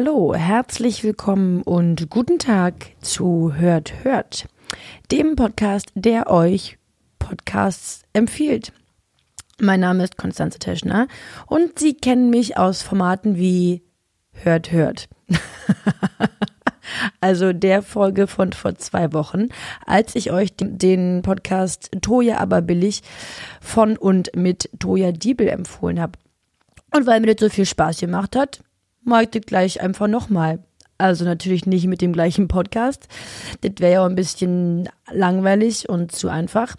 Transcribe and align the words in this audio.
Hallo, 0.00 0.32
herzlich 0.32 1.02
willkommen 1.02 1.62
und 1.62 2.08
guten 2.08 2.38
Tag 2.38 2.92
zu 3.00 3.54
Hört 3.56 4.04
Hört, 4.04 4.46
dem 5.10 5.34
Podcast, 5.34 5.90
der 5.96 6.30
euch 6.30 6.78
Podcasts 7.18 8.04
empfiehlt. 8.12 8.72
Mein 9.60 9.80
Name 9.80 10.04
ist 10.04 10.16
Konstanze 10.16 10.60
Teschner 10.60 11.08
und 11.48 11.80
Sie 11.80 11.94
kennen 11.94 12.30
mich 12.30 12.56
aus 12.56 12.80
Formaten 12.80 13.38
wie 13.38 13.82
Hört 14.30 14.70
Hört. 14.70 15.08
also 17.20 17.52
der 17.52 17.82
Folge 17.82 18.28
von 18.28 18.52
vor 18.52 18.76
zwei 18.76 19.12
Wochen, 19.12 19.48
als 19.84 20.14
ich 20.14 20.30
euch 20.30 20.50
den 20.56 21.22
Podcast 21.22 21.90
Toja 22.02 22.38
aber 22.38 22.62
billig 22.62 23.02
von 23.60 23.96
und 23.96 24.30
mit 24.36 24.70
Toja 24.78 25.10
Diebel 25.10 25.48
empfohlen 25.48 26.00
habe. 26.00 26.12
Und 26.94 27.04
weil 27.08 27.18
mir 27.18 27.34
das 27.34 27.40
so 27.40 27.52
viel 27.52 27.66
Spaß 27.66 27.98
gemacht 27.98 28.36
hat, 28.36 28.60
mag 29.02 29.34
ich 29.34 29.46
gleich 29.46 29.80
einfach 29.80 30.08
nochmal. 30.08 30.64
Also 30.98 31.24
natürlich 31.24 31.64
nicht 31.64 31.86
mit 31.86 32.00
dem 32.00 32.12
gleichen 32.12 32.48
Podcast. 32.48 33.06
Das 33.60 33.72
wäre 33.78 33.92
ja 33.92 34.02
auch 34.02 34.08
ein 34.08 34.16
bisschen 34.16 34.88
langweilig 35.12 35.88
und 35.88 36.10
zu 36.12 36.28
einfach. 36.28 36.74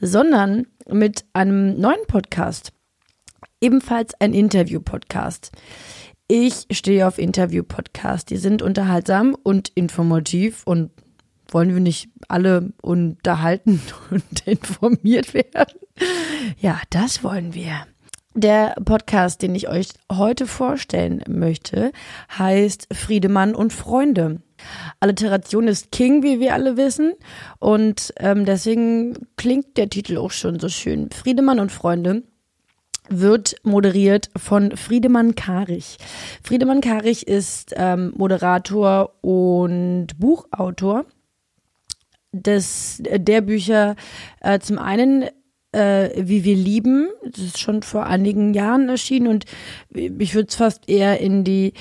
Sondern 0.00 0.66
mit 0.88 1.24
einem 1.32 1.78
neuen 1.78 2.04
Podcast. 2.08 2.72
Ebenfalls 3.60 4.14
ein 4.20 4.34
Interview-Podcast. 4.34 5.52
Ich 6.26 6.66
stehe 6.70 7.06
auf 7.06 7.18
Interview-Podcasts. 7.18 8.24
Die 8.26 8.38
sind 8.38 8.62
unterhaltsam 8.62 9.36
und 9.40 9.68
informativ 9.70 10.62
und 10.64 10.90
wollen 11.48 11.74
wir 11.74 11.80
nicht 11.80 12.08
alle 12.28 12.72
unterhalten 12.82 13.80
und 14.10 14.46
informiert 14.46 15.34
werden? 15.34 15.78
Ja, 16.58 16.80
das 16.90 17.22
wollen 17.22 17.54
wir. 17.54 17.86
Der 18.34 18.76
Podcast, 18.84 19.42
den 19.42 19.56
ich 19.56 19.68
euch 19.68 19.88
heute 20.10 20.46
vorstellen 20.46 21.24
möchte, 21.28 21.90
heißt 22.38 22.86
Friedemann 22.92 23.56
und 23.56 23.72
Freunde. 23.72 24.40
Alliteration 25.00 25.66
ist 25.66 25.90
King, 25.90 26.22
wie 26.22 26.38
wir 26.38 26.54
alle 26.54 26.76
wissen. 26.76 27.14
Und 27.58 28.14
ähm, 28.18 28.44
deswegen 28.44 29.26
klingt 29.36 29.76
der 29.76 29.90
Titel 29.90 30.16
auch 30.16 30.30
schon 30.30 30.60
so 30.60 30.68
schön. 30.68 31.10
Friedemann 31.10 31.58
und 31.58 31.72
Freunde 31.72 32.22
wird 33.08 33.56
moderiert 33.64 34.30
von 34.36 34.76
Friedemann 34.76 35.34
Karich. 35.34 35.98
Friedemann 36.44 36.80
Karich 36.80 37.26
ist 37.26 37.74
ähm, 37.76 38.12
Moderator 38.16 39.12
und 39.22 40.06
Buchautor 40.18 41.04
des, 42.30 43.02
der 43.02 43.40
Bücher 43.40 43.96
äh, 44.40 44.60
zum 44.60 44.78
einen 44.78 45.24
äh, 45.72 46.10
Wie 46.16 46.44
wir 46.44 46.56
lieben. 46.56 47.08
Das 47.24 47.38
ist 47.38 47.58
schon 47.58 47.82
vor 47.82 48.06
einigen 48.06 48.54
Jahren 48.54 48.88
erschienen 48.88 49.28
und 49.28 49.44
ich 49.94 50.34
würde 50.34 50.48
es 50.48 50.56
fast 50.56 50.88
eher 50.88 51.20
in 51.20 51.44
die 51.44 51.74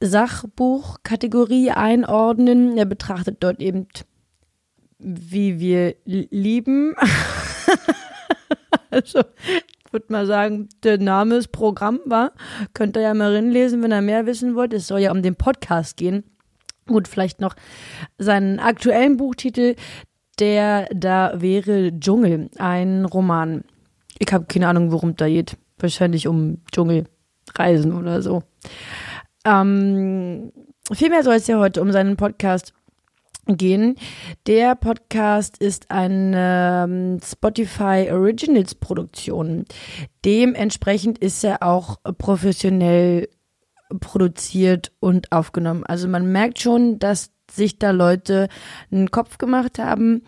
Sachbuchkategorie 0.00 1.70
einordnen. 1.70 2.76
Er 2.76 2.84
betrachtet 2.84 3.38
dort 3.40 3.60
eben, 3.60 3.86
wie 4.98 5.58
wir 5.60 5.94
lieben. 6.04 6.94
also, 8.90 9.20
ich 9.86 9.92
würde 9.92 10.06
mal 10.12 10.26
sagen, 10.26 10.68
der 10.82 10.98
Name 10.98 11.36
ist 11.36 11.48
Programm 11.48 12.00
war. 12.04 12.32
Könnt 12.74 12.96
ihr 12.96 13.02
ja 13.02 13.14
mal 13.14 13.34
reinlesen, 13.34 13.82
wenn 13.82 13.92
ihr 13.92 14.02
mehr 14.02 14.26
wissen 14.26 14.54
wollt. 14.54 14.72
Es 14.72 14.86
soll 14.86 15.00
ja 15.00 15.12
um 15.12 15.22
den 15.22 15.36
Podcast 15.36 15.96
gehen. 15.96 16.24
Gut, 16.86 17.08
vielleicht 17.08 17.40
noch 17.40 17.56
seinen 18.18 18.60
aktuellen 18.60 19.16
Buchtitel, 19.16 19.74
der 20.38 20.88
da 20.94 21.32
wäre 21.36 21.98
Dschungel, 21.98 22.50
ein 22.58 23.04
Roman. 23.04 23.64
Ich 24.18 24.32
habe 24.32 24.46
keine 24.46 24.68
Ahnung, 24.68 24.92
worum 24.92 25.16
da 25.16 25.28
geht. 25.28 25.56
Wahrscheinlich 25.78 26.26
um 26.26 26.62
Dschungelreisen 26.72 27.92
oder 27.92 28.22
so. 28.22 28.42
Ähm, 29.44 30.52
vielmehr 30.92 31.22
soll 31.22 31.34
es 31.34 31.46
ja 31.46 31.58
heute 31.58 31.82
um 31.82 31.92
seinen 31.92 32.16
Podcast 32.16 32.72
gehen. 33.46 33.96
Der 34.46 34.74
Podcast 34.74 35.58
ist 35.58 35.90
eine 35.90 36.86
ähm, 36.88 37.20
Spotify 37.22 38.08
Originals 38.10 38.74
Produktion. 38.74 39.64
Dementsprechend 40.24 41.18
ist 41.18 41.44
er 41.44 41.62
auch 41.62 41.98
professionell 42.18 43.28
produziert 44.00 44.92
und 44.98 45.30
aufgenommen. 45.30 45.84
Also 45.84 46.08
man 46.08 46.30
merkt 46.32 46.60
schon, 46.60 46.98
dass 46.98 47.30
sich 47.56 47.78
da 47.78 47.90
Leute 47.90 48.48
einen 48.90 49.10
Kopf 49.10 49.38
gemacht 49.38 49.78
haben 49.78 50.22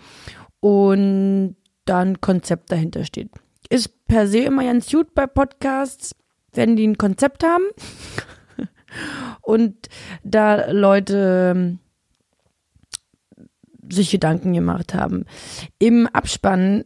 und 0.61 1.57
dann 1.85 2.21
Konzept 2.21 2.73
dahinter 2.73 3.05
steht. 3.05 3.31
Ist 3.71 4.07
per 4.07 4.27
se 4.27 4.39
immer 4.41 4.65
ganz 4.65 4.91
gut 4.91 5.15
bei 5.15 5.27
Podcasts, 5.27 6.15
wenn 6.53 6.77
die 6.77 6.87
ein 6.87 6.99
Konzept 6.99 7.45
haben 7.45 7.65
und 9.43 9.89
da 10.25 10.71
Leute 10.71 11.55
ähm, 11.55 11.79
sich 13.91 14.11
Gedanken 14.11 14.53
gemacht 14.53 14.95
haben. 14.95 15.25
Im 15.79 16.07
Abspann 16.07 16.85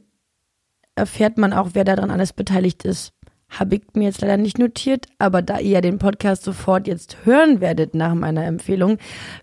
erfährt 0.95 1.39
man 1.39 1.53
auch, 1.53 1.71
wer 1.73 1.85
daran 1.85 2.11
alles 2.11 2.33
beteiligt 2.33 2.85
ist 2.85 3.15
habe 3.59 3.77
ich 3.77 3.83
mir 3.95 4.05
jetzt 4.05 4.21
leider 4.21 4.37
nicht 4.37 4.59
notiert, 4.59 5.07
aber 5.19 5.43
da 5.43 5.59
ihr 5.59 5.81
den 5.81 5.99
Podcast 5.99 6.43
sofort 6.43 6.87
jetzt 6.87 7.19
hören 7.25 7.61
werdet 7.61 7.95
nach 7.95 8.15
meiner 8.15 8.45
Empfehlung, 8.45 8.99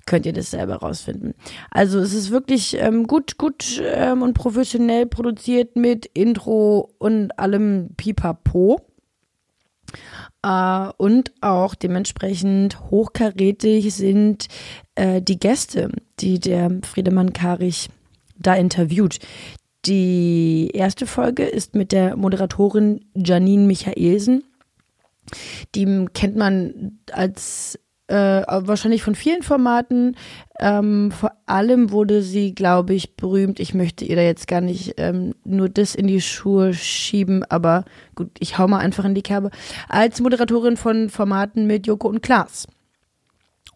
könnt 0.06 0.26
ihr 0.26 0.34
das 0.34 0.52
selber 0.52 0.78
rausfinden. 0.78 1.36
Also 1.72 2.00
es 2.00 2.14
ist 2.14 2.32
wirklich 2.32 2.76
ähm, 2.80 3.08
gut, 3.08 3.38
gut 3.38 3.82
ähm, 3.84 4.22
und 4.22 4.34
professionell 4.34 5.06
produziert 5.06 5.76
mit 5.76 6.06
Intro 6.08 6.92
und 6.98 7.38
allem 7.40 7.92
Pipapo. 7.96 8.82
Uh, 10.46 10.92
und 10.96 11.34
auch 11.42 11.76
dementsprechend 11.76 12.80
hochkarätig 12.92 13.94
sind 13.94 14.48
äh, 14.96 15.22
die 15.22 15.38
Gäste, 15.38 15.92
die 16.22 16.40
der 16.40 16.80
Friedemann 16.84 17.34
Karich 17.34 17.90
da 18.38 18.54
interviewt. 18.54 19.20
Die 19.86 20.72
erste 20.74 21.08
Folge 21.08 21.46
ist 21.46 21.76
mit 21.76 21.92
der 21.92 22.18
Moderatorin 22.18 23.06
Janine 23.16 23.66
Michaelsen. 23.66 24.44
Die 25.76 26.06
kennt 26.14 26.36
man 26.36 27.00
als 27.12 27.80
äh, 28.08 28.44
wahrscheinlich 28.48 29.04
von 29.04 29.16
vielen 29.16 29.44
Formaten. 29.44 30.18
Ähm, 30.60 31.12
vor 31.12 31.32
allem 31.46 31.92
wurde 31.92 32.22
sie, 32.22 32.54
glaube 32.54 32.94
ich, 32.94 33.16
berühmt. 33.16 33.60
Ich 33.60 33.74
möchte 33.74 34.04
ihr 34.04 34.16
da 34.16 34.22
jetzt 34.22 34.48
gar 34.48 34.62
nicht 34.62 34.96
ähm, 34.98 35.36
nur 35.46 35.70
das 35.70 35.96
in 35.96 36.08
die 36.08 36.22
Schuhe 36.22 36.74
schieben, 36.74 37.44
aber 37.46 37.86
gut, 38.16 38.32
ich 38.40 38.58
hau 38.58 38.68
mal 38.68 38.80
einfach 38.80 39.06
in 39.06 39.16
die 39.16 39.22
Kerbe. 39.22 39.52
Als 39.88 40.20
Moderatorin 40.20 40.76
von 40.76 41.10
Formaten 41.10 41.68
mit 41.68 41.88
Joko 41.88 42.10
und 42.10 42.22
Klaas. 42.22 42.68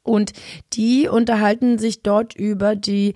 Und 0.04 0.34
die 0.74 1.08
unterhalten 1.08 1.78
sich 1.78 2.04
dort 2.04 2.36
über 2.36 2.76
die 2.76 3.14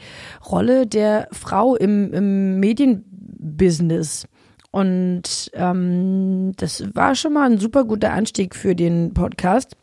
Rolle 0.50 0.88
der 0.88 1.28
Frau 1.32 1.76
im, 1.76 2.14
im 2.14 2.60
Medienbusiness. 2.60 4.26
Und 4.72 5.52
ähm, 5.54 6.54
das 6.58 6.84
war 6.94 7.16
schon 7.16 7.34
mal 7.34 7.50
ein 7.50 7.58
super 7.58 7.84
guter 7.84 8.14
Anstieg 8.14 8.56
für 8.56 8.76
den 8.76 9.14
Podcast. 9.14 9.76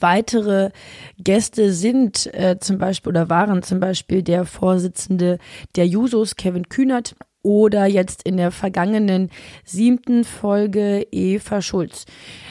Weitere 0.00 0.70
Gäste 1.18 1.72
sind 1.72 2.32
äh, 2.34 2.56
zum 2.58 2.78
Beispiel 2.78 3.10
oder 3.10 3.28
waren 3.28 3.62
zum 3.62 3.80
Beispiel 3.80 4.22
der 4.22 4.46
Vorsitzende 4.46 5.38
der 5.76 5.86
Jusos, 5.86 6.36
Kevin 6.36 6.68
Kühnert, 6.68 7.14
oder 7.42 7.86
jetzt 7.86 8.22
in 8.22 8.36
der 8.36 8.50
vergangenen 8.50 9.30
siebten 9.64 10.24
Folge 10.24 11.06
Eva 11.10 11.62
Schulz, 11.62 12.04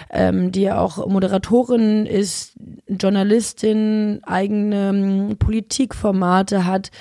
ähm, 0.10 0.52
die 0.52 0.62
ja 0.62 0.80
auch 0.80 1.06
Moderatorin 1.08 2.06
ist, 2.06 2.54
Journalistin, 2.88 4.22
eigene 4.24 4.90
ähm, 4.90 5.38
Politikformate 5.38 6.66
hat 6.66 6.92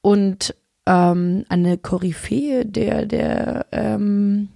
und 0.00 0.54
ähm, 0.86 1.44
eine 1.48 1.78
Koryphäe 1.78 2.64
der, 2.64 3.06
der, 3.06 3.66
ähm, 3.72 4.48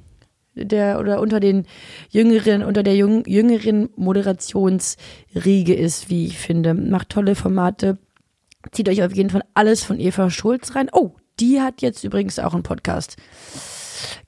der 0.55 0.99
oder 0.99 1.21
unter 1.21 1.41
den 1.41 1.67
jüngeren, 2.09 2.63
unter 2.63 2.83
der 2.83 2.97
jüng, 2.97 3.25
jüngeren 3.27 3.89
Moderationsriege 3.97 5.75
ist, 5.75 6.11
wie 6.11 6.27
ich 6.27 6.39
finde. 6.39 6.75
Macht 6.75 7.11
tolle 7.11 7.35
Formate. 7.35 7.99
Zieht 8.73 8.89
euch 8.89 9.03
auf 9.03 9.15
jeden 9.15 9.31
Fall 9.31 9.45
alles 9.55 9.85
von 9.85 9.99
Eva 9.99 10.31
Schulz 10.31 10.75
rein. 10.75 10.89
Oh, 10.93 11.13
die 11.41 11.61
hat 11.61 11.83
jetzt 11.83 12.05
übrigens 12.05 12.39
auch 12.39 12.55
einen 12.55 12.63
Podcast. 12.63 13.17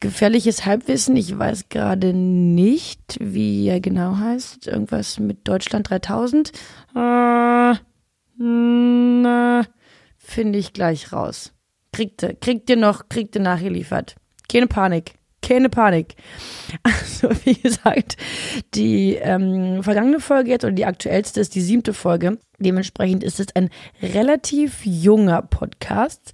Gefährliches 0.01 0.67
Halbwissen, 0.67 1.17
ich 1.17 1.39
weiß 1.39 1.69
gerade 1.69 2.13
nicht, 2.13 3.17
wie 3.21 3.69
er 3.69 3.81
genau 3.81 4.17
heißt. 4.17 4.67
Irgendwas 4.67 5.19
mit 5.19 5.49
Deutschland 5.49 5.89
3000. 5.89 6.53
Äh, 6.95 7.75
finde 10.19 10.59
ich 10.59 10.73
gleich 10.73 11.13
raus. 11.13 11.53
Kriegt 11.93 12.23
ihr, 12.23 12.35
kriegt 12.35 12.69
ihr 12.71 12.77
noch, 12.77 13.09
kriegt 13.09 13.35
ihr 13.35 13.43
nachgeliefert. 13.43 14.17
Keine 14.49 14.67
Panik 14.67 15.15
keine 15.43 15.69
Panik. 15.69 16.15
Also, 16.85 17.29
wie 17.45 17.55
gesagt, 17.55 18.17
die 18.75 19.17
ähm, 19.17 19.83
vergangene 19.83 20.21
Folge 20.21 20.51
jetzt 20.51 20.65
oder 20.65 20.73
die 20.73 20.87
aktuellste 20.87 21.41
ist 21.41 21.55
die 21.55 21.61
siebte 21.61 21.93
Folge. 21.93 22.39
Dementsprechend 22.59 23.23
ist 23.23 23.41
es 23.41 23.55
ein 23.55 23.69
relativ 24.03 24.81
junger 24.85 25.43
Podcast, 25.43 26.33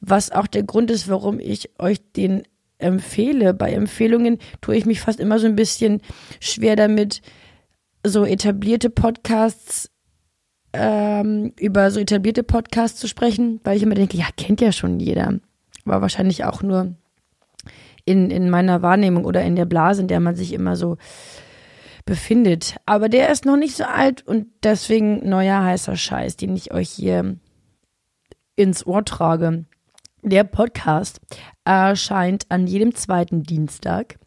was 0.00 0.32
auch 0.32 0.48
der 0.48 0.64
Grund 0.64 0.90
ist, 0.90 1.08
warum 1.08 1.38
ich 1.38 1.70
euch 1.78 2.00
den 2.16 2.42
empfehle. 2.78 3.54
Bei 3.54 3.72
Empfehlungen 3.72 4.38
tue 4.60 4.76
ich 4.76 4.86
mich 4.86 5.00
fast 5.00 5.20
immer 5.20 5.38
so 5.38 5.46
ein 5.46 5.56
bisschen 5.56 6.02
schwer 6.40 6.74
damit, 6.74 7.22
so 8.04 8.24
etablierte 8.24 8.90
Podcasts 8.90 9.90
ähm, 10.72 11.52
über 11.58 11.90
so 11.90 12.00
etablierte 12.00 12.42
Podcasts 12.42 13.00
zu 13.00 13.08
sprechen, 13.08 13.60
weil 13.64 13.76
ich 13.76 13.82
immer 13.82 13.94
denke, 13.94 14.16
ja, 14.16 14.26
kennt 14.36 14.60
ja 14.60 14.72
schon 14.72 15.00
jeder. 15.00 15.38
War 15.84 16.02
wahrscheinlich 16.02 16.44
auch 16.44 16.62
nur 16.62 16.94
in, 18.06 18.30
in 18.30 18.48
meiner 18.48 18.80
Wahrnehmung 18.80 19.26
oder 19.26 19.42
in 19.42 19.56
der 19.56 19.66
Blase, 19.66 20.00
in 20.00 20.08
der 20.08 20.20
man 20.20 20.34
sich 20.34 20.54
immer 20.54 20.76
so 20.76 20.96
befindet. 22.06 22.76
Aber 22.86 23.10
der 23.10 23.30
ist 23.30 23.44
noch 23.44 23.56
nicht 23.56 23.76
so 23.76 23.84
alt 23.84 24.26
und 24.26 24.46
deswegen 24.62 25.28
neuer 25.28 25.62
heißer 25.62 25.96
Scheiß, 25.96 26.36
den 26.36 26.56
ich 26.56 26.72
euch 26.72 26.88
hier 26.88 27.36
ins 28.54 28.86
Ohr 28.86 29.04
trage. 29.04 29.66
Der 30.22 30.44
Podcast 30.44 31.20
erscheint 31.64 32.46
an 32.48 32.66
jedem 32.66 32.94
zweiten 32.94 33.42
Dienstag 33.42 34.18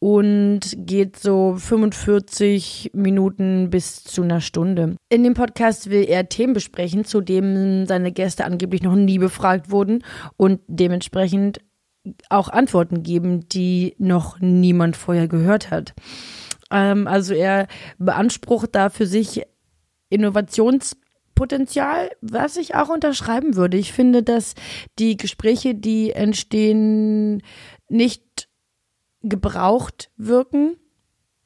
und 0.00 0.60
geht 0.76 1.16
so 1.18 1.56
45 1.56 2.92
Minuten 2.94 3.70
bis 3.70 4.04
zu 4.04 4.22
einer 4.22 4.40
Stunde. 4.40 4.96
In 5.08 5.24
dem 5.24 5.34
Podcast 5.34 5.90
will 5.90 6.04
er 6.08 6.28
Themen 6.28 6.52
besprechen, 6.52 7.04
zu 7.04 7.20
denen 7.20 7.86
seine 7.86 8.12
Gäste 8.12 8.44
angeblich 8.44 8.82
noch 8.82 8.94
nie 8.94 9.18
befragt 9.18 9.70
wurden 9.70 10.04
und 10.36 10.60
dementsprechend 10.68 11.60
auch 12.28 12.48
Antworten 12.48 13.02
geben, 13.02 13.48
die 13.48 13.94
noch 13.98 14.40
niemand 14.40 14.96
vorher 14.96 15.28
gehört 15.28 15.70
hat. 15.70 15.94
Ähm, 16.70 17.06
also 17.06 17.34
er 17.34 17.68
beansprucht 17.98 18.74
da 18.74 18.90
für 18.90 19.06
sich 19.06 19.42
Innovationspotenzial, 20.10 22.10
was 22.20 22.56
ich 22.56 22.74
auch 22.74 22.88
unterschreiben 22.88 23.56
würde. 23.56 23.76
Ich 23.76 23.92
finde, 23.92 24.22
dass 24.22 24.54
die 24.98 25.16
Gespräche, 25.16 25.74
die 25.74 26.12
entstehen, 26.12 27.42
nicht 27.88 28.48
gebraucht 29.22 30.10
wirken, 30.16 30.76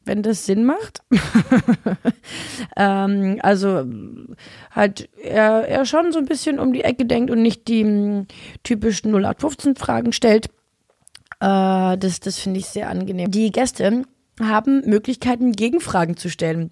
wenn 0.05 0.23
das 0.23 0.47
Sinn 0.47 0.65
macht. 0.65 1.03
ähm, 2.77 3.39
also 3.43 3.85
halt 4.71 5.09
er, 5.23 5.69
er 5.69 5.85
schon 5.87 6.13
so 6.13 6.19
ein 6.19 6.27
bisschen 6.27 6.59
um 6.59 6.73
die 6.73 6.85
Ecke 6.85 7.05
denkt 7.05 7.31
und 7.31 7.43
nicht 7.43 7.69
die 7.69 7.83
m, 7.83 8.27
typischen 8.63 9.13
0815 9.13 9.77
Fragen 9.77 10.13
stellt. 10.13 10.47
Äh, 11.41 11.99
das 11.99 12.21
das 12.21 12.39
finde 12.39 12.61
ich 12.61 12.67
sehr 12.67 12.89
angenehm. 12.89 13.31
Die 13.31 13.51
Gäste 13.51 14.03
haben 14.41 14.83
Möglichkeiten, 14.87 15.53
Gegenfragen 15.53 16.17
zu 16.17 16.31
stellen. 16.31 16.71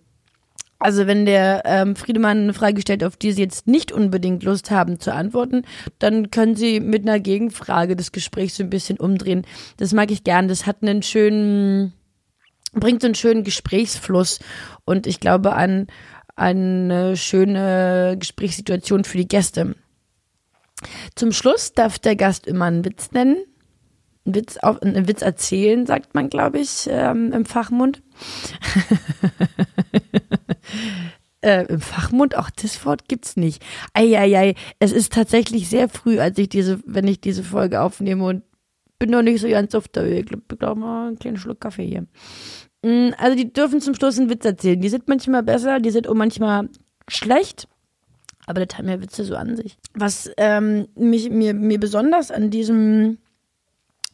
Also 0.80 1.06
wenn 1.06 1.26
der 1.26 1.62
ähm, 1.66 1.94
Friedemann 1.94 2.38
eine 2.38 2.54
Frage 2.54 2.80
stellt, 2.80 3.04
auf 3.04 3.18
die 3.18 3.32
Sie 3.32 3.42
jetzt 3.42 3.66
nicht 3.66 3.92
unbedingt 3.92 4.42
Lust 4.42 4.70
haben 4.70 4.98
zu 4.98 5.12
antworten, 5.12 5.62
dann 5.98 6.30
können 6.30 6.56
Sie 6.56 6.80
mit 6.80 7.02
einer 7.02 7.20
Gegenfrage 7.20 7.96
das 7.96 8.12
Gespräch 8.12 8.54
so 8.54 8.62
ein 8.62 8.70
bisschen 8.70 8.98
umdrehen. 8.98 9.46
Das 9.76 9.92
mag 9.92 10.10
ich 10.10 10.24
gern. 10.24 10.48
Das 10.48 10.64
hat 10.66 10.78
einen 10.82 11.02
schönen, 11.02 11.92
bringt 12.72 13.02
so 13.02 13.06
einen 13.06 13.14
schönen 13.14 13.44
Gesprächsfluss 13.44 14.40
und 14.84 15.06
ich 15.06 15.20
glaube 15.20 15.54
an 15.54 15.86
eine 16.36 17.16
schöne 17.16 18.16
Gesprächssituation 18.18 19.04
für 19.04 19.18
die 19.18 19.28
Gäste. 19.28 19.74
Zum 21.14 21.32
Schluss 21.32 21.72
darf 21.72 21.98
der 21.98 22.16
Gast 22.16 22.46
immer 22.46 22.66
einen 22.66 22.84
Witz 22.84 23.12
nennen 23.12 23.38
einen 24.26 24.34
Witz, 24.34 24.56
auf, 24.58 24.82
einen 24.82 25.08
Witz 25.08 25.22
erzählen, 25.22 25.86
sagt 25.86 26.14
man, 26.14 26.28
glaube 26.28 26.58
ich, 26.58 26.88
ähm, 26.90 27.32
im 27.32 27.44
Fachmund. 27.44 28.02
äh, 31.40 31.64
Im 31.66 31.80
Fachmund, 31.80 32.36
auch 32.36 32.50
das 32.50 32.84
Wort 32.84 33.08
gibt's 33.08 33.36
nicht. 33.36 33.62
Eieiei, 33.94 34.54
es 34.78 34.92
ist 34.92 35.12
tatsächlich 35.12 35.68
sehr 35.68 35.88
früh, 35.88 36.20
als 36.20 36.38
ich 36.38 36.48
diese, 36.48 36.80
wenn 36.84 37.08
ich 37.08 37.20
diese 37.20 37.42
Folge 37.42 37.80
aufnehme 37.80 38.24
und 38.24 38.42
bin 39.00 39.10
noch 39.10 39.22
nicht 39.22 39.40
so 39.40 39.48
ganz 39.48 39.74
auf 39.74 39.88
der 39.88 40.04
Höhe. 40.04 40.20
Ich 40.20 40.26
glaube, 40.26 40.56
glaub 40.56 40.78
mal 40.78 41.08
einen 41.08 41.18
kleinen 41.18 41.38
Schluck 41.38 41.60
Kaffee 41.60 41.86
hier. 41.86 42.06
Mm, 42.82 43.12
also 43.18 43.36
die 43.36 43.52
dürfen 43.52 43.80
zum 43.80 43.94
Schluss 43.94 44.18
einen 44.18 44.30
Witz 44.30 44.44
erzählen. 44.44 44.80
Die 44.80 44.88
sind 44.88 45.08
manchmal 45.08 45.42
besser, 45.42 45.80
die 45.80 45.90
sind 45.90 46.06
auch 46.06 46.14
manchmal 46.14 46.68
schlecht. 47.08 47.66
Aber 48.46 48.64
das 48.64 48.78
haben 48.78 48.88
ja 48.88 49.00
Witze 49.00 49.24
so 49.24 49.34
an 49.34 49.56
sich. 49.56 49.76
Was 49.94 50.30
ähm, 50.36 50.86
mich, 50.94 51.30
mir, 51.30 51.54
mir 51.54 51.80
besonders 51.80 52.30
an 52.30 52.50
diesem 52.50 53.18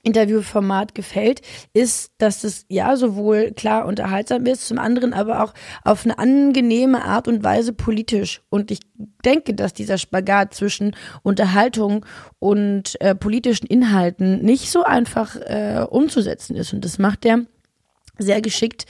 Interviewformat 0.06 0.94
gefällt, 0.94 1.40
ist, 1.72 2.12
dass 2.18 2.44
es 2.44 2.64
ja 2.68 2.96
sowohl 2.96 3.50
klar 3.52 3.86
unterhaltsam 3.86 4.46
ist, 4.46 4.68
zum 4.68 4.78
anderen 4.78 5.12
aber 5.12 5.42
auch 5.42 5.52
auf 5.82 6.04
eine 6.04 6.18
angenehme 6.18 7.04
Art 7.04 7.26
und 7.26 7.42
Weise 7.42 7.72
politisch. 7.72 8.40
Und 8.48 8.70
ich 8.70 8.80
denke, 9.24 9.54
dass 9.54 9.74
dieser 9.74 9.98
Spagat 9.98 10.54
zwischen 10.54 10.94
Unterhaltung 11.22 12.06
und 12.38 13.00
äh, 13.00 13.14
politischen 13.14 13.66
Inhalten 13.66 14.42
nicht 14.42 14.70
so 14.70 14.84
einfach 14.84 15.36
äh, 15.36 15.84
umzusetzen 15.90 16.54
ist. 16.54 16.72
Und 16.72 16.84
das 16.84 16.98
macht 16.98 17.24
er 17.24 17.40
sehr 18.18 18.40
geschickt. 18.40 18.86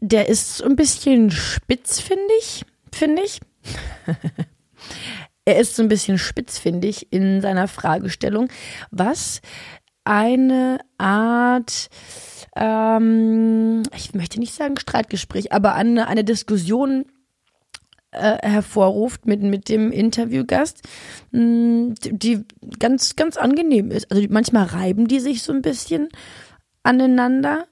Der 0.00 0.28
ist 0.28 0.58
so 0.58 0.64
ein 0.64 0.76
bisschen 0.76 1.30
spitz, 1.30 2.00
finde 2.00 2.34
ich, 2.38 2.64
finde 2.92 3.22
ich. 3.22 3.40
er 5.46 5.58
ist 5.58 5.76
so 5.76 5.82
ein 5.82 5.88
bisschen 5.88 6.18
spitz, 6.18 6.58
finde 6.58 6.88
ich, 6.88 7.10
in 7.12 7.40
seiner 7.40 7.68
Fragestellung, 7.68 8.48
was 8.90 9.40
eine 10.06 10.78
Art, 10.98 11.88
ähm, 12.54 13.82
ich 13.94 14.14
möchte 14.14 14.38
nicht 14.38 14.54
sagen 14.54 14.78
Streitgespräch, 14.78 15.52
aber 15.52 15.74
eine, 15.74 16.06
eine 16.06 16.24
Diskussion 16.24 17.06
äh, 18.12 18.38
hervorruft 18.46 19.26
mit, 19.26 19.42
mit 19.42 19.68
dem 19.68 19.92
Interviewgast, 19.92 20.82
mh, 21.32 21.40
hm, 21.40 21.94
die 22.00 22.44
ganz, 22.78 23.16
ganz 23.16 23.36
angenehm 23.36 23.90
ist. 23.90 24.10
Also 24.10 24.24
manchmal 24.30 24.64
reiben 24.64 25.08
die 25.08 25.20
sich 25.20 25.42
so 25.42 25.52
ein 25.52 25.62
bisschen 25.62 26.08
aneinander, 26.82 27.66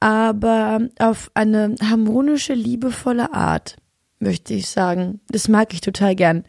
aber 0.00 0.88
auf 0.98 1.30
eine 1.34 1.76
harmonische, 1.80 2.54
liebevolle 2.54 3.32
Art, 3.32 3.76
möchte 4.18 4.54
ich 4.54 4.68
sagen. 4.68 5.20
Das 5.28 5.48
mag 5.48 5.72
ich 5.72 5.80
total 5.80 6.14
gern. 6.14 6.44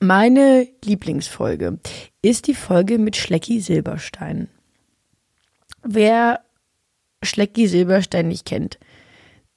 Meine 0.00 0.66
Lieblingsfolge 0.84 1.78
ist 2.22 2.46
die 2.46 2.54
Folge 2.54 2.98
mit 2.98 3.16
Schlecki 3.16 3.60
Silberstein. 3.60 4.48
Wer 5.82 6.40
Schlecki 7.22 7.66
Silberstein 7.66 8.28
nicht 8.28 8.44
kennt, 8.44 8.78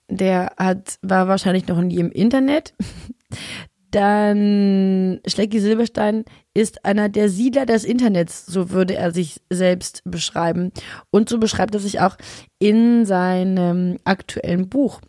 der 0.10 0.54
hat, 0.58 0.98
war 1.02 1.28
wahrscheinlich 1.28 1.68
noch 1.68 1.82
nie 1.82 1.98
im 1.98 2.12
Internet. 2.12 2.74
Dann 3.92 5.20
Schlecki 5.28 5.60
Silberstein 5.60 6.26
ist 6.56 6.84
einer 6.84 7.10
der 7.10 7.30
Siedler 7.30 7.68
des 7.68 7.84
Internets, 7.84 8.46
so 8.46 8.72
würde 8.72 8.96
er 8.96 9.12
sich 9.12 9.40
selbst 9.52 10.02
beschreiben. 10.04 10.72
Und 11.12 11.30
so 11.30 11.38
beschreibt 11.38 11.76
er 11.76 11.80
sich 11.80 12.00
auch 12.00 12.18
in 12.58 13.06
seinem 13.06 13.98
aktuellen 14.04 14.68
Buch. 14.68 15.00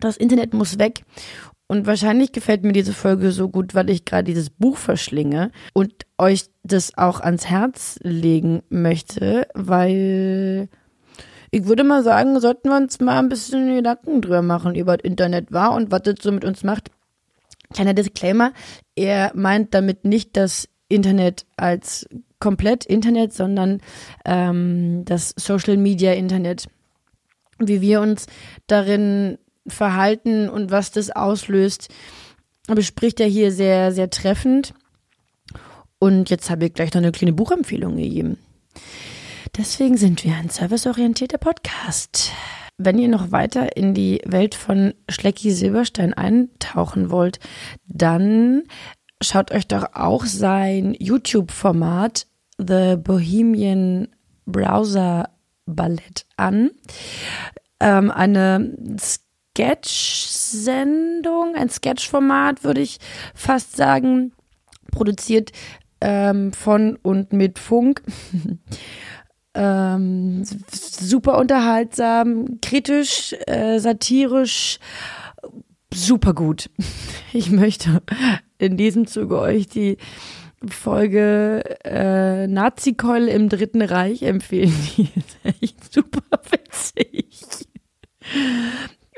Das 0.00 0.16
Internet 0.16 0.54
muss 0.54 0.78
weg. 0.78 1.02
Und 1.70 1.86
wahrscheinlich 1.86 2.32
gefällt 2.32 2.64
mir 2.64 2.72
diese 2.72 2.92
Folge 2.92 3.30
so 3.30 3.48
gut, 3.48 3.76
weil 3.76 3.90
ich 3.90 4.04
gerade 4.04 4.24
dieses 4.24 4.50
Buch 4.50 4.76
verschlinge 4.76 5.52
und 5.72 6.04
euch 6.18 6.46
das 6.64 6.98
auch 6.98 7.20
ans 7.20 7.46
Herz 7.46 7.96
legen 8.02 8.64
möchte, 8.70 9.46
weil 9.54 10.68
ich 11.52 11.66
würde 11.66 11.84
mal 11.84 12.02
sagen, 12.02 12.40
sollten 12.40 12.70
wir 12.70 12.76
uns 12.76 12.98
mal 12.98 13.20
ein 13.20 13.28
bisschen 13.28 13.72
Gedanken 13.72 14.20
drüber 14.20 14.42
machen 14.42 14.74
über 14.74 14.96
das 14.96 15.04
Internet 15.04 15.52
war 15.52 15.72
und 15.74 15.92
was 15.92 16.02
das 16.02 16.16
so 16.20 16.32
mit 16.32 16.44
uns 16.44 16.64
macht. 16.64 16.90
Kleiner 17.72 17.94
Disclaimer, 17.94 18.52
er 18.96 19.30
meint 19.36 19.72
damit 19.72 20.04
nicht 20.04 20.36
das 20.36 20.68
Internet 20.88 21.46
als 21.56 22.08
komplett 22.40 22.84
Internet, 22.84 23.32
sondern 23.32 23.80
ähm, 24.24 25.04
das 25.04 25.34
Social 25.36 25.76
Media 25.76 26.14
Internet. 26.14 26.66
Wie 27.60 27.80
wir 27.80 28.00
uns 28.00 28.26
darin 28.66 29.38
Verhalten 29.70 30.48
und 30.48 30.70
was 30.70 30.90
das 30.90 31.10
auslöst, 31.10 31.88
bespricht 32.66 33.20
er 33.20 33.26
hier 33.26 33.52
sehr, 33.52 33.92
sehr 33.92 34.10
treffend. 34.10 34.74
Und 35.98 36.30
jetzt 36.30 36.50
habe 36.50 36.66
ich 36.66 36.74
gleich 36.74 36.92
noch 36.94 37.02
eine 37.02 37.12
kleine 37.12 37.32
Buchempfehlung 37.32 37.96
gegeben. 37.96 38.38
Deswegen 39.56 39.96
sind 39.96 40.24
wir 40.24 40.34
ein 40.34 40.48
serviceorientierter 40.48 41.38
Podcast. 41.38 42.32
Wenn 42.78 42.98
ihr 42.98 43.08
noch 43.08 43.30
weiter 43.30 43.76
in 43.76 43.92
die 43.92 44.22
Welt 44.24 44.54
von 44.54 44.94
Schlecki 45.08 45.50
Silberstein 45.50 46.14
eintauchen 46.14 47.10
wollt, 47.10 47.38
dann 47.86 48.62
schaut 49.22 49.50
euch 49.50 49.66
doch 49.66 49.94
auch 49.94 50.24
sein 50.24 50.94
YouTube-Format 50.98 52.26
The 52.56 52.96
Bohemian 52.96 54.08
Browser 54.46 55.28
Ballett 55.66 56.26
an. 56.36 56.70
Ähm, 57.80 58.10
eine 58.10 58.76
Sketch-Sendung, 59.54 61.54
ein 61.56 61.68
Sketch-Format, 61.68 62.64
würde 62.64 62.80
ich 62.80 62.98
fast 63.34 63.76
sagen, 63.76 64.32
produziert 64.92 65.52
ähm, 66.00 66.52
von 66.52 66.96
und 67.02 67.32
mit 67.32 67.58
Funk. 67.58 68.02
ähm, 69.54 70.44
super 70.70 71.38
unterhaltsam, 71.38 72.60
kritisch, 72.62 73.34
äh, 73.46 73.78
satirisch, 73.78 74.78
super 75.92 76.34
gut. 76.34 76.70
Ich 77.32 77.52
möchte 77.52 78.02
in 78.58 78.76
diesem 78.76 79.06
Zuge 79.06 79.38
euch 79.38 79.68
die 79.68 79.98
Folge 80.68 81.62
äh, 81.84 82.48
Nazi-Keule 82.48 83.30
im 83.30 83.48
Dritten 83.48 83.82
Reich 83.82 84.22
empfehlen. 84.22 84.74
Die 84.96 85.08
ist 85.14 85.62
echt 85.62 85.94
super 85.94 86.40
witzig 86.50 87.68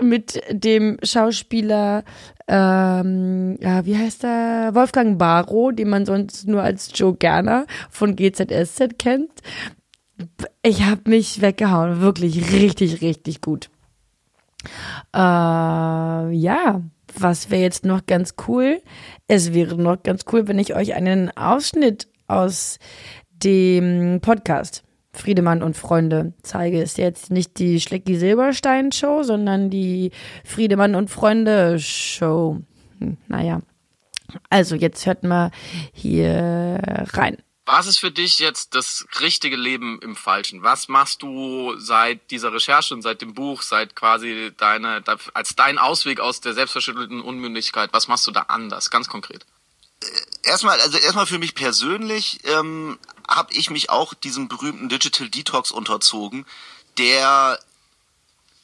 mit 0.02 0.40
dem 0.50 0.98
Schauspieler 1.02 2.04
ähm, 2.48 3.56
ja, 3.60 3.86
wie 3.86 3.96
heißt 3.96 4.24
er? 4.24 4.74
Wolfgang 4.74 5.18
Barrow, 5.18 5.72
den 5.74 5.88
man 5.88 6.04
sonst 6.04 6.46
nur 6.46 6.62
als 6.62 6.90
Joe 6.94 7.14
Gerner 7.14 7.66
von 7.88 8.16
GZSZ 8.16 8.98
kennt. 8.98 9.30
Ich 10.62 10.84
habe 10.84 11.08
mich 11.08 11.40
weggehauen, 11.40 12.00
wirklich 12.00 12.52
richtig, 12.52 13.00
richtig 13.00 13.40
gut. 13.40 13.70
Äh, 15.14 15.18
ja, 15.18 16.82
was 17.18 17.50
wäre 17.50 17.62
jetzt 17.62 17.84
noch 17.84 18.06
ganz 18.06 18.34
cool? 18.46 18.82
Es 19.28 19.54
wäre 19.54 19.76
noch 19.76 20.02
ganz 20.02 20.24
cool, 20.32 20.48
wenn 20.48 20.58
ich 20.58 20.74
euch 20.74 20.94
einen 20.94 21.34
Ausschnitt 21.36 22.08
aus 22.26 22.78
dem 23.30 24.20
Podcast 24.20 24.84
Friedemann 25.14 25.62
und 25.62 25.76
Freunde 25.76 26.32
zeige. 26.42 26.80
Ist 26.82 26.98
jetzt 26.98 27.30
nicht 27.30 27.58
die 27.58 27.80
Schlecki 27.80 28.16
Silberstein 28.16 28.92
Show, 28.92 29.22
sondern 29.22 29.70
die 29.70 30.10
Friedemann 30.44 30.94
und 30.94 31.10
Freunde 31.10 31.78
Show. 31.78 32.60
Hm, 32.98 33.16
naja. 33.28 33.60
Also 34.48 34.76
jetzt 34.76 35.04
hört 35.04 35.24
mal 35.24 35.50
hier 35.92 36.80
rein. 37.12 37.36
Was 37.64 37.86
ist 37.86 37.98
für 37.98 38.10
dich 38.10 38.40
jetzt 38.40 38.74
das 38.74 39.06
richtige 39.20 39.56
Leben 39.56 40.00
im 40.02 40.16
Falschen? 40.16 40.62
Was 40.62 40.88
machst 40.88 41.22
du 41.22 41.78
seit 41.78 42.30
dieser 42.30 42.52
Recherche 42.52 42.92
und 42.92 43.02
seit 43.02 43.22
dem 43.22 43.34
Buch, 43.34 43.62
seit 43.62 43.94
quasi 43.94 44.50
deine, 44.56 45.02
als 45.32 45.54
dein 45.54 45.78
Ausweg 45.78 46.18
aus 46.18 46.40
der 46.40 46.54
selbstverschüttelten 46.54 47.20
Unmündigkeit, 47.20 47.90
was 47.92 48.08
machst 48.08 48.26
du 48.26 48.32
da 48.32 48.42
anders, 48.48 48.90
ganz 48.90 49.08
konkret? 49.08 49.46
Erstmal, 50.42 50.80
also 50.80 50.98
erstmal 50.98 51.26
für 51.26 51.38
mich 51.38 51.54
persönlich 51.54 52.40
ähm, 52.44 52.98
habe 53.28 53.52
ich 53.54 53.70
mich 53.70 53.90
auch 53.90 54.14
diesem 54.14 54.48
berühmten 54.48 54.88
Digital 54.88 55.28
Detox 55.28 55.70
unterzogen, 55.70 56.46
der 56.98 57.58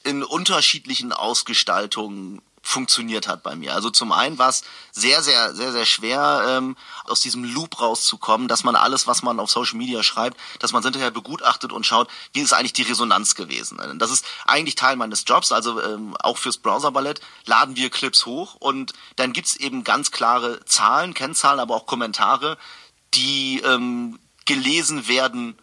in 0.04 0.22
unterschiedlichen 0.22 1.12
Ausgestaltungen 1.12 2.42
funktioniert 2.68 3.28
hat 3.28 3.42
bei 3.42 3.56
mir. 3.56 3.74
Also 3.74 3.88
zum 3.88 4.12
einen 4.12 4.36
war 4.36 4.50
es 4.50 4.62
sehr, 4.92 5.22
sehr, 5.22 5.54
sehr, 5.54 5.72
sehr 5.72 5.86
schwer, 5.86 6.44
ähm, 6.46 6.76
aus 7.04 7.22
diesem 7.22 7.42
Loop 7.42 7.80
rauszukommen, 7.80 8.46
dass 8.46 8.62
man 8.62 8.76
alles, 8.76 9.06
was 9.06 9.22
man 9.22 9.40
auf 9.40 9.50
Social 9.50 9.78
Media 9.78 10.02
schreibt, 10.02 10.38
dass 10.58 10.72
man 10.72 10.82
hinterher 10.82 11.10
begutachtet 11.10 11.72
und 11.72 11.86
schaut, 11.86 12.10
wie 12.34 12.40
ist 12.40 12.52
eigentlich 12.52 12.74
die 12.74 12.82
Resonanz 12.82 13.34
gewesen. 13.34 13.80
Das 13.98 14.10
ist 14.10 14.26
eigentlich 14.44 14.74
Teil 14.74 14.96
meines 14.96 15.24
Jobs, 15.26 15.50
also 15.50 15.80
ähm, 15.80 16.14
auch 16.18 16.36
fürs 16.36 16.58
Browser-Ballett 16.58 17.22
laden 17.46 17.74
wir 17.74 17.88
Clips 17.88 18.26
hoch 18.26 18.56
und 18.56 18.92
dann 19.16 19.32
gibt's 19.32 19.56
eben 19.56 19.82
ganz 19.82 20.10
klare 20.10 20.62
Zahlen, 20.66 21.14
Kennzahlen, 21.14 21.60
aber 21.60 21.74
auch 21.74 21.86
Kommentare, 21.86 22.58
die 23.14 23.62
ähm, 23.64 24.18
gelesen 24.44 25.08
werden 25.08 25.56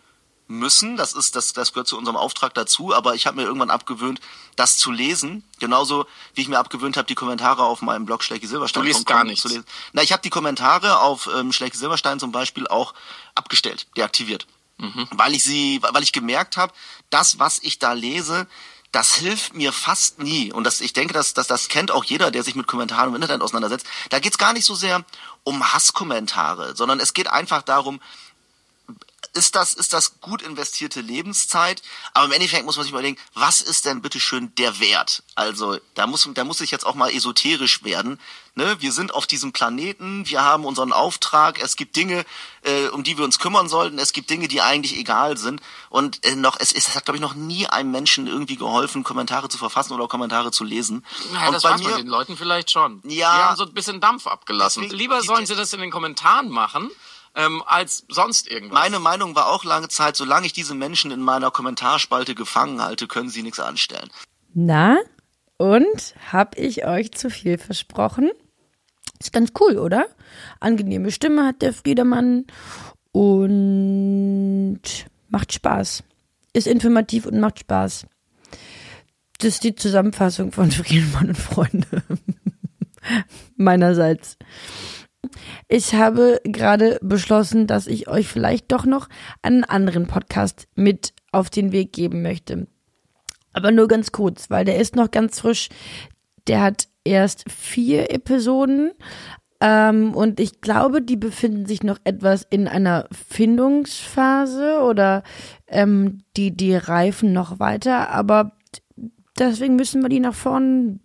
müssen. 0.48 0.98
Das 0.98 1.14
ist, 1.14 1.36
das, 1.36 1.54
das 1.54 1.74
gehört 1.74 1.88
zu 1.88 1.98
unserem 1.98 2.18
Auftrag 2.18 2.54
dazu. 2.54 2.94
Aber 2.94 3.16
ich 3.16 3.28
habe 3.28 3.38
mir 3.38 3.44
irgendwann 3.44 3.70
abgewöhnt, 3.70 4.20
das 4.56 4.78
zu 4.78 4.92
lesen. 4.92 5.44
Genauso 5.60 6.06
wie 6.34 6.42
ich 6.42 6.48
mir 6.48 6.60
abgewöhnt 6.60 6.98
habe, 6.98 7.08
die 7.08 7.16
Kommentare 7.16 7.64
auf 7.64 7.82
meinem 7.82 8.06
Blog 8.06 8.24
Schlecki 8.24 8.48
Silberstein 8.48 8.84
du 8.84 8.88
liest 8.88 9.06
gar 9.06 9.24
nicht 9.24 9.42
zu 9.42 9.48
lesen. 9.48 9.66
Na, 9.94 10.02
ich 10.02 10.12
habe 10.12 10.22
die 10.22 10.30
Kommentare 10.30 11.00
auf 11.00 11.30
ähm, 11.36 11.52
Schlecki 11.52 11.78
Silberstein 11.78 12.20
zum 12.20 12.32
Beispiel 12.32 12.68
auch 12.68 12.94
abgestellt, 13.34 13.88
deaktiviert. 13.98 14.48
Mhm. 14.78 15.08
Weil 15.12 15.34
ich 15.34 15.44
sie, 15.44 15.80
weil 15.82 16.04
ich 16.04 16.12
gemerkt 16.12 16.58
habe, 16.58 16.74
das, 17.10 17.40
was 17.40 17.60
ich 17.62 17.80
da 17.80 17.94
lese, 17.94 18.48
das 18.96 19.16
hilft 19.16 19.54
mir 19.54 19.74
fast 19.74 20.20
nie. 20.20 20.54
Und 20.54 20.64
das, 20.64 20.80
ich 20.80 20.94
denke, 20.94 21.14
dass, 21.14 21.34
dass 21.34 21.48
das 21.48 21.68
kennt 21.68 21.92
auch 21.92 22.06
jeder, 22.06 22.32
der 22.32 22.44
sich 22.44 22.56
mit 22.56 22.66
Kommentaren 22.66 23.10
im 23.10 23.16
Internet 23.16 23.42
auseinandersetzt. 23.42 23.86
Da 24.10 24.20
geht's 24.20 24.38
gar 24.38 24.54
nicht 24.54 24.66
so 24.66 24.74
sehr 24.74 25.04
um 25.44 25.74
Hasskommentare, 25.74 26.76
sondern 26.76 27.02
es 27.02 27.14
geht 27.14 27.28
einfach 27.28 27.62
darum, 27.62 28.00
ist 29.36 29.56
das, 29.56 29.74
ist 29.74 29.94
das 29.94 30.20
gut 30.22 30.42
investierte 30.42 31.02
Lebenszeit? 31.02 31.82
Aber 32.14 32.26
im 32.26 32.32
Endeffekt 32.32 32.66
muss 32.66 32.78
man 32.78 32.84
sich 32.84 32.92
überlegen, 32.92 33.18
was 33.34 33.62
ist 33.62 33.86
denn 33.86 34.02
bitteschön 34.02 34.54
der 34.56 34.80
Wert? 34.80 35.24
Also, 35.36 35.78
da 35.94 36.08
muss, 36.08 36.28
da 36.34 36.44
muss 36.44 36.62
ich 36.62 36.72
jetzt 36.72 36.86
auch 36.86 36.96
mal 36.96 37.12
esoterisch 37.12 37.84
werden. 37.84 38.20
Ne? 38.56 38.78
Wir 38.80 38.92
sind 38.94 39.14
auf 39.14 39.28
diesem 39.28 39.52
Planeten, 39.52 40.26
wir 40.28 40.42
haben 40.42 40.64
unseren 40.66 40.94
Auftrag, 40.94 41.62
es 41.62 41.76
gibt 41.76 41.96
Dinge, 41.98 42.26
äh, 42.62 42.88
um 42.88 43.04
die 43.04 43.18
wir 43.18 43.26
uns 43.26 43.38
kümmern 43.38 43.68
sollten, 43.68 44.00
es 44.00 44.14
gibt 44.14 44.30
Dinge, 44.30 44.48
die 44.48 44.62
eigentlich 44.62 44.98
egal 44.98 45.38
sind. 45.38 45.62
Und 45.90 46.26
äh, 46.26 46.36
noch, 46.36 46.58
es, 46.60 46.72
es 46.72 46.96
hat, 46.96 47.04
glaube 47.06 47.18
ich, 47.18 47.22
noch 47.22 47.34
nie 47.36 47.68
einem 47.68 47.92
Menschen 47.92 48.28
irgendwie 48.28 48.56
geholfen, 48.56 49.04
Kommentare 49.04 49.50
zu 49.50 49.58
verfassen 49.58 49.94
oder 49.94 50.08
Kommentare 50.08 50.52
zu 50.52 50.64
lesen. 50.64 51.06
Ja, 51.34 51.48
und 51.48 51.54
das 51.54 51.64
bei 51.64 51.72
weiß 51.72 51.82
mir, 51.82 51.90
man 51.90 51.98
den 51.98 52.08
Leuten 52.08 52.38
vielleicht 52.38 52.72
schon. 52.72 53.02
Ja. 53.04 53.36
Die 53.38 53.44
haben 53.44 53.56
so 53.58 53.66
ein 53.66 53.74
bisschen 53.74 54.00
Dampf 54.00 54.26
abgelassen. 54.26 54.84
Deswegen- 54.84 54.98
Lieber 55.00 55.20
die- 55.20 55.28
sollen 55.28 55.46
sie 55.46 55.56
das 55.56 55.74
in 55.74 55.82
den 55.82 55.92
Kommentaren 55.92 56.50
machen, 56.50 56.90
ähm, 57.36 57.64
als 57.66 58.06
sonst 58.10 58.50
irgendwas. 58.50 58.80
Meine 58.80 59.00
Meinung 59.00 59.36
war 59.36 59.48
auch 59.48 59.64
lange 59.64 59.90
Zeit, 59.90 60.16
solange 60.16 60.46
ich 60.48 60.54
diese 60.54 60.74
Menschen 60.74 61.12
in 61.12 61.22
meiner 61.22 61.52
Kommentarspalte 61.52 62.36
gefangen 62.36 62.82
halte, 62.82 63.08
können 63.08 63.30
sie 63.30 63.44
nichts 63.44 63.60
anstellen. 63.60 64.10
Na, 64.54 64.98
und 65.58 66.16
hab 66.32 66.58
ich 66.58 66.86
euch 66.86 67.12
zu 67.12 67.30
viel 67.30 67.58
versprochen? 67.58 68.32
Ist 69.20 69.34
ganz 69.34 69.52
cool, 69.60 69.78
oder? 69.78 70.08
Angenehme 70.60 71.12
Stimme 71.12 71.46
hat 71.46 71.62
der 71.62 71.74
Friedemann 71.74 72.46
und 73.12 74.82
macht 75.30 75.54
Spaß. 75.54 76.04
Ist 76.54 76.68
informativ 76.68 77.26
und 77.26 77.40
macht 77.40 77.60
Spaß. 77.60 78.08
Das 79.40 79.48
ist 79.48 79.64
die 79.64 79.76
Zusammenfassung 79.76 80.52
von 80.52 80.72
Friedemann 80.72 81.30
und 81.30 81.38
Freunde. 81.38 82.04
Meinerseits. 83.56 84.38
Ich 85.68 85.94
habe 85.94 86.42
gerade 86.44 87.00
beschlossen, 87.02 87.68
dass 87.68 87.88
ich 87.88 88.08
euch 88.08 88.28
vielleicht 88.28 88.72
doch 88.72 88.86
noch 88.86 89.10
einen 89.42 89.64
anderen 89.64 90.08
Podcast 90.08 90.68
mit 90.76 91.14
auf 91.32 91.50
den 91.50 91.72
Weg 91.72 91.94
geben 91.94 92.22
möchte. 92.22 92.68
Aber 93.54 93.72
nur 93.72 93.88
ganz 93.88 94.12
kurz, 94.12 94.50
weil 94.50 94.66
der 94.66 94.80
ist 94.80 94.96
noch 94.96 95.12
ganz 95.12 95.40
frisch. 95.40 95.70
Der 96.48 96.62
hat 96.62 96.88
erst 97.04 97.50
vier 97.50 98.12
Episoden. 98.12 98.92
Ähm, 99.62 100.14
und 100.14 100.40
ich 100.40 100.60
glaube, 100.60 101.02
die 101.02 101.16
befinden 101.16 101.66
sich 101.66 101.82
noch 101.82 101.98
etwas 102.04 102.46
in 102.50 102.68
einer 102.68 103.08
Findungsphase 103.12 104.82
oder 104.82 105.24
ähm, 105.68 106.20
die, 106.36 106.56
die 106.56 106.76
reifen 106.76 107.32
noch 107.32 107.60
weiter. 107.60 108.10
Aber 108.10 108.58
deswegen 109.40 109.78
müssen 109.78 110.02
wir 110.02 110.10
die 110.10 110.20
nach 110.20 110.36
vorn 110.36 111.00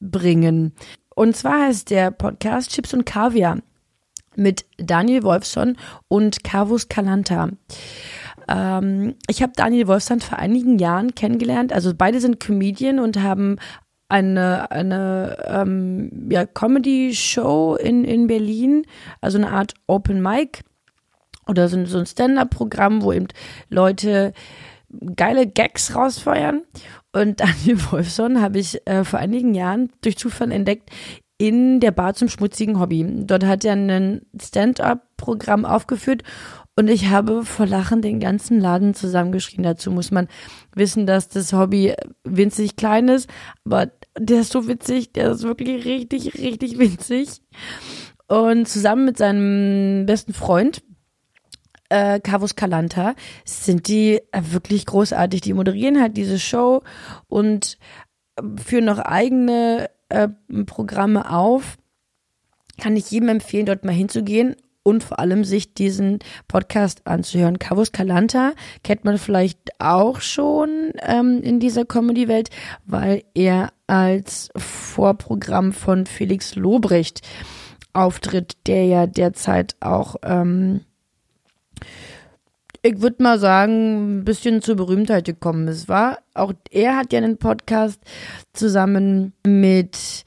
bringen. 0.00 0.74
Und 1.16 1.34
zwar 1.34 1.62
heißt 1.62 1.88
der 1.88 2.10
Podcast 2.10 2.70
Chips 2.70 2.92
und 2.92 3.06
Kaviar 3.06 3.58
mit 4.36 4.66
Daniel 4.76 5.22
Wolfson 5.22 5.78
und 6.08 6.44
Carvus 6.44 6.88
Calanta. 6.88 7.48
Ähm, 8.48 9.14
ich 9.26 9.42
habe 9.42 9.54
Daniel 9.56 9.86
Wolfson 9.86 10.20
vor 10.20 10.38
einigen 10.38 10.78
Jahren 10.78 11.14
kennengelernt. 11.14 11.72
Also 11.72 11.94
beide 11.96 12.20
sind 12.20 12.38
Comedian 12.38 12.98
und 12.98 13.22
haben 13.22 13.56
eine, 14.10 14.70
eine 14.70 15.38
ähm, 15.46 16.28
ja, 16.30 16.44
Comedy-Show 16.44 17.76
in, 17.76 18.04
in 18.04 18.26
Berlin, 18.26 18.86
also 19.22 19.38
eine 19.38 19.50
Art 19.50 19.72
Open 19.86 20.20
Mic 20.20 20.60
oder 21.48 21.70
so, 21.70 21.82
so 21.86 21.98
ein 21.98 22.06
Stand-up-Programm, 22.06 23.00
wo 23.00 23.12
eben 23.12 23.28
Leute 23.70 24.34
geile 25.16 25.46
Gags 25.46 25.94
rausfeuern. 25.94 26.60
Und 27.16 27.40
Daniel 27.40 27.78
Wolfson 27.90 28.42
habe 28.42 28.58
ich 28.58 28.86
äh, 28.86 29.02
vor 29.02 29.18
einigen 29.18 29.54
Jahren 29.54 29.90
durch 30.02 30.18
Zufall 30.18 30.52
entdeckt 30.52 30.90
in 31.38 31.80
der 31.80 31.90
Bar 31.90 32.14
zum 32.14 32.28
schmutzigen 32.28 32.78
Hobby. 32.78 33.06
Dort 33.24 33.44
hat 33.44 33.64
er 33.64 33.72
ein 33.72 34.22
Stand-up-Programm 34.40 35.64
aufgeführt 35.64 36.22
und 36.76 36.88
ich 36.88 37.08
habe 37.08 37.44
vor 37.44 37.66
Lachen 37.66 38.02
den 38.02 38.20
ganzen 38.20 38.60
Laden 38.60 38.92
zusammengeschrien. 38.92 39.62
Dazu 39.62 39.90
muss 39.90 40.10
man 40.10 40.28
wissen, 40.74 41.06
dass 41.06 41.28
das 41.28 41.54
Hobby 41.54 41.94
winzig 42.24 42.76
klein 42.76 43.08
ist, 43.08 43.30
aber 43.64 43.90
der 44.18 44.40
ist 44.40 44.52
so 44.52 44.68
witzig, 44.68 45.12
der 45.12 45.30
ist 45.30 45.42
wirklich 45.42 45.86
richtig, 45.86 46.34
richtig 46.34 46.78
winzig. 46.78 47.40
Und 48.28 48.68
zusammen 48.68 49.04
mit 49.06 49.16
seinem 49.16 50.04
besten 50.04 50.34
Freund, 50.34 50.82
äh, 51.88 52.20
Carvus 52.20 52.56
Calanta, 52.56 53.14
sind 53.44 53.88
die 53.88 54.20
äh, 54.32 54.42
wirklich 54.50 54.86
großartig. 54.86 55.40
Die 55.40 55.54
moderieren 55.54 56.00
halt 56.00 56.16
diese 56.16 56.38
Show 56.38 56.82
und 57.28 57.78
äh, 58.36 58.42
führen 58.62 58.84
noch 58.84 58.98
eigene 58.98 59.90
äh, 60.08 60.28
Programme 60.66 61.30
auf. 61.30 61.76
Kann 62.80 62.96
ich 62.96 63.10
jedem 63.10 63.30
empfehlen, 63.30 63.66
dort 63.66 63.84
mal 63.84 63.92
hinzugehen 63.92 64.56
und 64.86 65.02
vor 65.02 65.18
allem 65.18 65.42
sich 65.42 65.74
diesen 65.74 66.20
Podcast 66.46 67.08
anzuhören. 67.08 67.58
Carvus 67.58 67.90
Calanta 67.90 68.52
kennt 68.84 69.04
man 69.04 69.18
vielleicht 69.18 69.58
auch 69.80 70.20
schon 70.20 70.92
ähm, 71.02 71.40
in 71.42 71.58
dieser 71.58 71.84
Comedy-Welt, 71.84 72.50
weil 72.84 73.24
er 73.34 73.72
als 73.88 74.50
Vorprogramm 74.56 75.72
von 75.72 76.06
Felix 76.06 76.54
Lobrecht 76.54 77.22
auftritt, 77.94 78.58
der 78.68 78.84
ja 78.84 79.06
derzeit 79.06 79.74
auch 79.80 80.16
ähm, 80.22 80.82
ich 82.82 83.00
würde 83.00 83.22
mal 83.22 83.38
sagen, 83.38 84.18
ein 84.20 84.24
bisschen 84.24 84.62
zur 84.62 84.76
Berühmtheit 84.76 85.24
gekommen 85.24 85.66
ist, 85.68 85.88
war. 85.88 86.18
Auch 86.34 86.52
er 86.70 86.96
hat 86.96 87.12
ja 87.12 87.18
einen 87.18 87.36
Podcast 87.36 88.00
zusammen 88.52 89.32
mit 89.44 90.24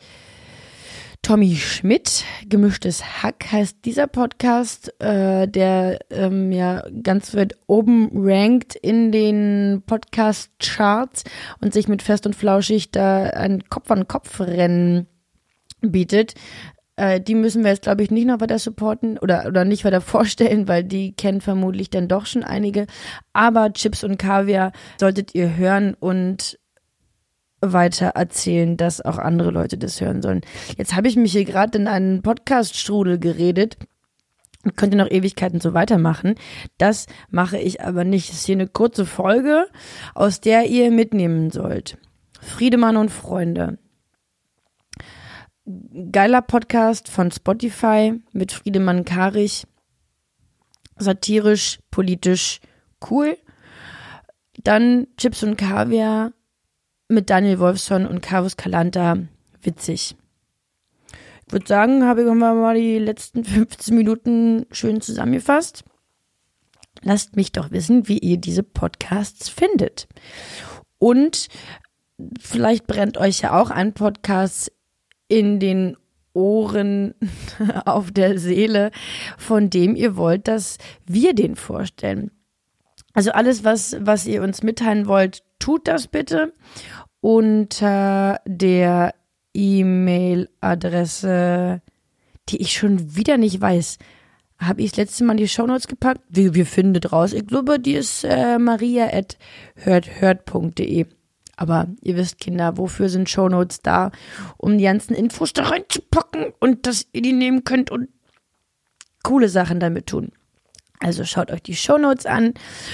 Tommy 1.21 1.55
Schmidt. 1.55 2.25
Gemischtes 2.47 3.23
Hack 3.23 3.51
heißt 3.51 3.85
dieser 3.85 4.07
Podcast, 4.07 4.93
äh, 4.99 5.47
der 5.47 5.99
ähm, 6.09 6.51
ja 6.51 6.83
ganz 7.03 7.35
weit 7.35 7.55
oben 7.67 8.09
rankt 8.13 8.75
in 8.75 9.11
den 9.11 9.83
Podcast-Charts 9.85 11.23
und 11.61 11.73
sich 11.73 11.87
mit 11.87 12.01
Fest 12.01 12.25
und 12.25 12.35
Flauschig 12.35 12.91
da 12.91 13.23
ein 13.23 13.63
Kopf-an-Kopf-Rennen 13.69 15.07
bietet. 15.81 16.33
Äh, 16.99 17.21
die 17.21 17.33
müssen 17.33 17.63
wir 17.63 17.71
jetzt, 17.71 17.83
glaube 17.83 18.03
ich, 18.03 18.11
nicht 18.11 18.27
noch 18.27 18.41
weiter 18.41 18.59
supporten 18.59 19.17
oder, 19.17 19.45
oder 19.47 19.63
nicht 19.63 19.85
weiter 19.85 20.01
vorstellen, 20.15 20.67
weil 20.67 20.83
die 20.83 21.13
kennen 21.13 21.39
vermutlich 21.39 21.89
dann 21.89 22.09
doch 22.09 22.25
schon 22.25 22.43
einige. 22.43 22.87
Aber 23.31 23.71
Chips 23.71 24.03
und 24.03 24.17
Kaviar 24.17 24.73
solltet 24.99 25.33
ihr 25.33 25.55
hören 25.55 25.95
und 25.97 26.59
weiter 27.61 28.07
erzählen, 28.07 28.75
dass 28.75 28.99
auch 28.99 29.17
andere 29.17 29.51
Leute 29.51 29.77
das 29.77 30.01
hören 30.01 30.21
sollen. 30.21 30.41
Jetzt 30.77 30.95
habe 30.95 31.07
ich 31.07 31.15
mich 31.15 31.31
hier 31.31 31.45
gerade 31.45 31.77
in 31.77 31.87
einen 31.87 32.21
Podcast-Strudel 32.21 33.17
geredet 33.17 33.77
und 34.65 34.75
könnte 34.75 34.97
noch 34.97 35.09
Ewigkeiten 35.09 35.61
so 35.61 35.73
weitermachen. 35.73 36.35
Das 36.77 37.05
mache 37.29 37.57
ich 37.57 37.81
aber 37.81 38.03
nicht. 38.03 38.29
Es 38.29 38.39
ist 38.39 38.45
hier 38.45 38.55
eine 38.55 38.67
kurze 38.67 39.05
Folge, 39.05 39.67
aus 40.15 40.41
der 40.41 40.67
ihr 40.67 40.91
mitnehmen 40.91 41.49
sollt. 41.49 41.97
Friedemann 42.41 42.97
und 42.97 43.09
Freunde. 43.09 43.77
Geiler 46.11 46.41
Podcast 46.41 47.09
von 47.09 47.29
Spotify 47.31 48.19
mit 48.31 48.51
Friedemann 48.51 49.05
Karich. 49.05 49.67
Satirisch, 50.97 51.79
politisch, 51.91 52.59
cool. 53.11 53.37
Dann 54.57 55.05
Chips 55.17 55.43
und 55.43 55.57
Kaviar 55.57 56.33
mit 57.07 57.29
Daniel 57.29 57.59
Wolfson 57.59 58.07
und 58.07 58.21
Carlos 58.21 58.57
Calanta 58.57 59.17
witzig. 59.61 60.15
Ich 61.45 61.53
würde 61.53 61.67
sagen, 61.67 62.03
habe 62.03 62.23
ich 62.23 62.33
mal 62.33 62.75
die 62.75 62.97
letzten 62.97 63.43
15 63.45 63.95
Minuten 63.95 64.65
schön 64.71 65.01
zusammengefasst. 65.01 65.83
Lasst 67.03 67.35
mich 67.35 67.51
doch 67.51 67.69
wissen, 67.69 68.07
wie 68.07 68.17
ihr 68.17 68.37
diese 68.37 68.63
Podcasts 68.63 69.49
findet. 69.49 70.07
Und 70.97 71.47
vielleicht 72.39 72.87
brennt 72.87 73.19
euch 73.19 73.41
ja 73.41 73.59
auch 73.59 73.69
ein 73.69 73.93
Podcast 73.93 74.71
in 75.29 75.61
den 75.61 75.95
Ohren 76.33 77.13
auf 77.85 78.11
der 78.11 78.37
Seele, 78.37 78.91
von 79.37 79.69
dem 79.69 79.95
ihr 79.95 80.17
wollt, 80.17 80.49
dass 80.49 80.77
wir 81.05 81.33
den 81.33 81.55
vorstellen. 81.55 82.31
Also 83.13 83.31
alles, 83.31 83.63
was, 83.63 83.95
was 83.99 84.27
ihr 84.27 84.43
uns 84.43 84.63
mitteilen 84.63 85.07
wollt, 85.07 85.43
tut 85.59 85.87
das 85.87 86.07
bitte 86.07 86.51
unter 87.21 88.41
der 88.45 89.13
E-Mail-Adresse, 89.53 91.81
die 92.49 92.61
ich 92.61 92.73
schon 92.73 93.15
wieder 93.15 93.37
nicht 93.37 93.61
weiß. 93.61 93.97
Habe 94.59 94.81
ich 94.81 94.91
das 94.91 94.97
letzte 94.97 95.23
Mal 95.23 95.31
in 95.33 95.37
die 95.37 95.47
Shownotes 95.47 95.87
gepackt? 95.87 96.21
Wie, 96.29 96.53
wir 96.53 96.65
findet 96.65 97.13
raus. 97.13 97.31
Ich 97.33 97.47
glaube, 97.47 97.79
die 97.79 97.93
ist 97.93 98.25
äh, 98.25 98.59
maria.hörthört.de. 98.59 101.05
Aber 101.59 101.87
ihr 102.01 102.15
wisst, 102.15 102.39
Kinder, 102.39 102.77
wofür 102.77 103.09
sind 103.09 103.29
Shownotes 103.29 103.81
da? 103.81 104.11
Um 104.55 104.77
die 104.77 104.85
ganzen 104.85 105.13
Infos 105.13 105.51
da 105.51 105.63
reinzupacken 105.63 106.53
und 106.61 106.87
dass 106.87 107.07
ihr 107.11 107.21
die 107.21 107.33
nehmen 107.33 107.65
könnt 107.65 107.91
und 107.91 108.07
coole 109.23 109.49
Sachen 109.49 109.81
damit 109.81 110.07
tun. 110.07 110.31
Also 110.99 111.25
schaut 111.25 111.51
euch 111.51 111.61
die 111.61 111.75
Shownotes 111.75 112.25
an, 112.25 112.53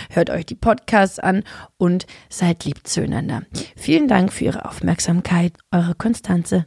hört 0.10 0.32
euch 0.32 0.48
die 0.48 0.56
Podcasts 0.56 1.20
an 1.20 1.44
und 1.78 2.08
seid 2.28 2.66
lieb 2.66 2.88
zueinander. 2.88 3.44
Vielen 3.76 4.08
Dank 4.08 4.34
für 4.34 4.46
Ihre 4.46 4.66
Aufmerksamkeit, 4.66 5.54
eure 5.72 5.94
Konstanze. 5.94 6.66